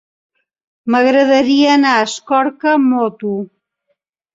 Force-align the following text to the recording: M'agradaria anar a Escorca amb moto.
M'agradaria 0.95 1.69
anar 1.75 1.95
a 2.01 2.03
Escorca 2.09 2.77
amb 2.77 2.93
moto. 2.99 3.41